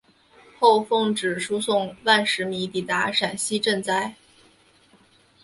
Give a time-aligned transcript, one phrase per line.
[0.59, 4.15] 后奉旨输送万石米抵达陕西赈灾。